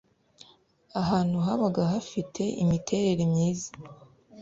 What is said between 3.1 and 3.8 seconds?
myiza